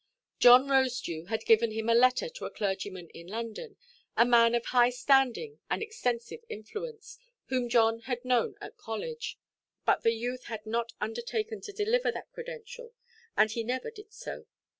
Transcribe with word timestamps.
John 0.39 0.65
Rosedew 0.67 1.27
had 1.27 1.45
given 1.45 1.69
him 1.69 1.87
a 1.87 1.93
letter 1.93 2.27
to 2.27 2.45
a 2.45 2.49
clergyman 2.49 3.09
in 3.09 3.27
London, 3.27 3.77
a 4.17 4.25
man 4.25 4.55
of 4.55 4.65
high 4.65 4.89
standing 4.89 5.59
and 5.69 5.83
extensive 5.83 6.39
influence, 6.49 7.19
whom 7.49 7.69
John 7.69 7.99
had 7.99 8.25
known 8.25 8.55
at 8.59 8.77
college. 8.77 9.37
But 9.85 10.01
the 10.01 10.13
youth 10.15 10.45
had 10.45 10.65
not 10.65 10.93
undertaken 10.99 11.61
to 11.61 11.71
deliver 11.71 12.11
that 12.13 12.31
credential, 12.31 12.93
and 13.37 13.51
he 13.51 13.63
never 13.63 13.91
did 13.91 14.11
so. 14.11 14.47